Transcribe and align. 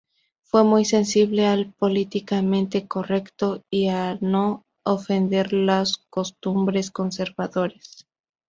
Fue 0.41 0.63
muy 0.63 0.83
sensible 0.83 1.45
al 1.45 1.73
"políticamente 1.73 2.87
correcto" 2.87 3.63
y 3.69 3.89
a 3.89 4.17
no 4.19 4.65
ofender 4.83 5.53
los 5.53 5.99
costumbres 6.09 6.89
conservadores. 6.89 8.07